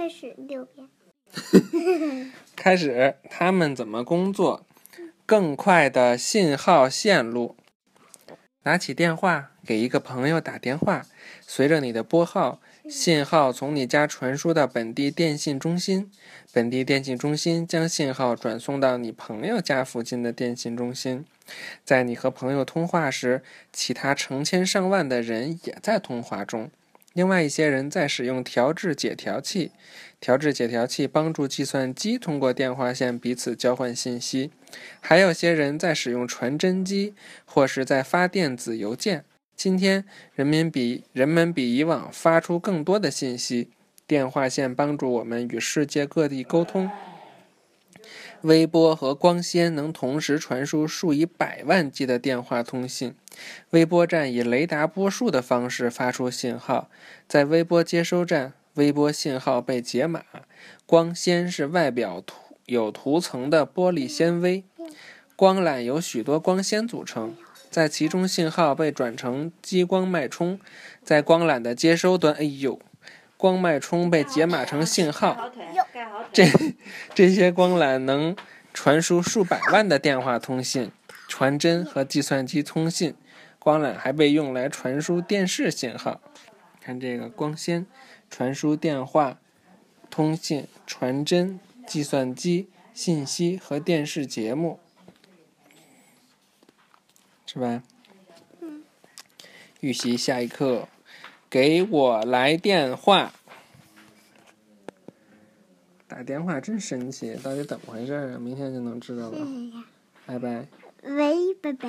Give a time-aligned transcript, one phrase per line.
[0.00, 0.88] 开始六遍。
[2.56, 4.64] 开始，他们怎么工作？
[5.26, 7.54] 更快的信号线路。
[8.62, 11.04] 拿起电话，给一个朋友打电话。
[11.42, 16.10] 随着你的拨号，信号从你家传输到本地电信中心，
[16.50, 21.26] 本地电信中心将信号转送到你朋友家附近的电信中心。
[21.84, 26.70] 在你和朋友通话时，其他成千上万的人也在通话中。
[27.20, 29.72] 另外一些人在使用调制解调器，
[30.20, 34.50] 调制解调器帮助计算机通过电话线彼此交换信息。
[35.00, 37.12] 还有些人在使用传真机，
[37.44, 39.26] 或是在发电子邮件。
[39.54, 43.68] 今天，人民比人们比以往发出更多的信息。
[44.06, 46.90] 电话线帮助我们与世界各地沟通。
[48.42, 53.14] 微波和光纤能同时传输数以百万计的电话通信。
[53.70, 56.88] 微波站以雷达波束的方式发出信号，
[57.28, 60.22] 在微波接收站，微波信号被解码。
[60.86, 64.64] 光纤是外表涂有涂层的玻璃纤维。
[65.36, 67.34] 光缆由许多光纤组成，
[67.70, 70.58] 在其中信号被转成激光脉冲，
[71.02, 72.78] 在光缆的接收端，哎呦，
[73.40, 75.50] 光脉冲被解码成信号。
[76.30, 76.44] 这
[77.14, 78.36] 这些光缆能
[78.74, 80.92] 传输数百万的电话通信、
[81.26, 83.14] 传真和计算机通信。
[83.58, 86.20] 光缆还被用来传输电视信号。
[86.82, 87.86] 看这个光纤
[88.28, 89.38] 传输电话
[90.10, 94.78] 通信、传真、计算机信息和电视节目，
[97.46, 97.82] 是吧？
[98.60, 98.82] 嗯。
[99.80, 100.88] 预习下一课，
[101.50, 103.32] 给我来电话。
[106.06, 108.38] 打电话真神奇，到底怎么回事啊？
[108.38, 109.38] 明天就能知道了。
[110.26, 110.68] 拜拜。
[111.02, 111.88] 喂，拜拜。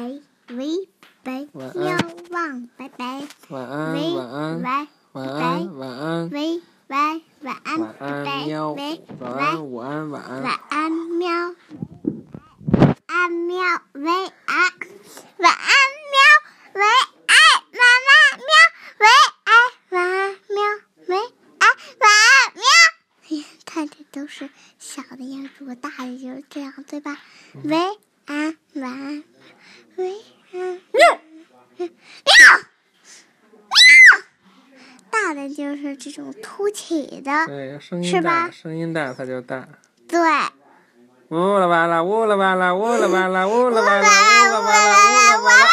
[0.50, 0.90] 喂，
[1.24, 1.48] 拜。
[1.54, 2.00] 晚喵安。
[2.32, 3.22] 汪，拜拜。
[3.50, 8.46] 晚安，喂，晚安，喂，晚安，晚安，喂，喂，晚安，晚安，拜拜。
[8.48, 10.42] 喵，喂，晚喂，安，午安，晚安。
[10.42, 11.30] 晚安，喵。
[13.06, 13.58] 安喵，
[13.94, 14.12] 喂
[14.46, 14.72] 安，
[15.38, 15.70] 晚安
[16.12, 16.18] 喵，
[16.74, 16.82] 喂
[17.28, 17.36] 爱
[17.72, 18.50] 妈妈喵，
[18.98, 19.06] 喂
[19.44, 19.52] 爱
[19.90, 20.16] 晚安
[20.50, 20.58] 喵，
[21.08, 21.18] 喂
[21.60, 21.68] 爱
[22.00, 22.64] 晚安喵。
[23.30, 27.18] 哎呀，看着都是小的样子，我大的就是这样，对吧？
[27.64, 27.78] 喂
[28.26, 29.24] 安晚安，
[29.96, 30.60] 喂安
[30.92, 31.20] 喵
[31.78, 31.88] 喵喵，
[35.10, 39.68] 大的就是这种凸起的，对，声是音大，吧声音大它就大。
[40.08, 40.20] 对。
[41.30, 45.68] 呜啦吧啦，呜啦吧啦，呜啦吧啦，呜啦吧啦，呜啦吧啦，呜啦吧啦。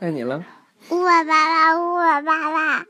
[0.00, 0.44] 该你了。
[1.04, 2.86] 呜啦爸爸，呜啦吧啦。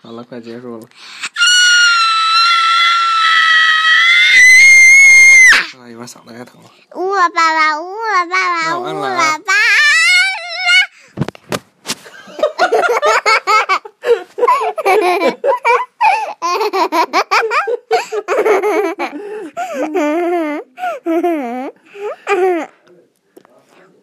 [0.00, 0.88] 好了，快结束了。
[5.78, 6.70] 啊，一会儿嗓子该疼了。
[6.94, 9.58] 呜啦爸爸，呜啦爸爸，呜那我摁了啊啦吧啦。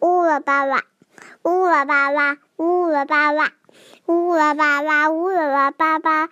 [0.00, 0.84] 呜啦吧啦，
[1.46, 3.52] 呜啦吧啦，呜啦吧啦，
[4.06, 6.28] 呜啦吧啦，呜啦啦吧吧，